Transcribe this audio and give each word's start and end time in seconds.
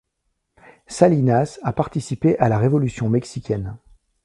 Salinas 0.87 1.59
a 1.61 1.73
participé 1.73 2.35
à 2.39 2.49
la 2.49 2.57
Révolution 2.57 3.07
mexicaine. 3.07 3.77